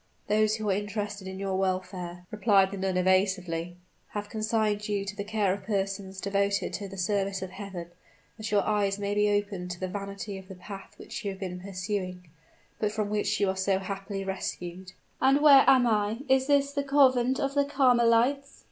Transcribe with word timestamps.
"Those 0.27 0.55
who 0.55 0.67
are 0.71 0.75
interested 0.75 1.27
in 1.27 1.37
your 1.37 1.55
welfare," 1.57 2.25
replied 2.31 2.71
the 2.71 2.77
nun 2.77 2.97
evasively, 2.97 3.77
"have 4.13 4.29
consigned 4.31 4.89
you 4.89 5.05
to 5.05 5.15
the 5.15 5.23
care 5.23 5.53
of 5.53 5.61
persons 5.63 6.19
devoted 6.19 6.73
to 6.73 6.87
the 6.89 6.97
service 6.97 7.43
of 7.43 7.51
Heaven, 7.51 7.91
that 8.35 8.49
your 8.49 8.63
eyes 8.65 8.97
may 8.97 9.13
be 9.13 9.29
opened 9.29 9.69
to 9.69 9.79
the 9.79 9.87
vanity 9.87 10.39
of 10.39 10.47
the 10.47 10.55
path 10.55 10.95
which 10.97 11.23
you 11.23 11.29
have 11.29 11.39
been 11.39 11.59
pursuing, 11.61 12.27
but 12.79 12.91
from 12.91 13.11
which 13.11 13.39
you 13.39 13.47
are 13.47 13.55
so 13.55 13.77
happily 13.77 14.23
rescued." 14.25 14.93
"And 15.21 15.39
where 15.39 15.63
am 15.69 15.85
I? 15.85 16.21
is 16.27 16.47
this 16.47 16.71
the 16.71 16.83
Convent 16.83 17.39
of 17.39 17.53
the 17.53 17.63
Carmelites? 17.65 18.59